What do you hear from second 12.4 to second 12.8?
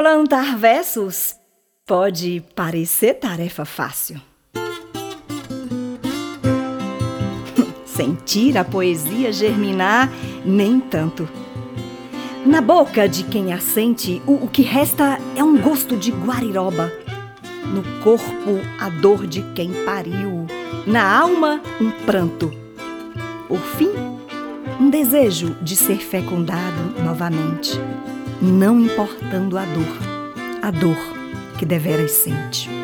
Na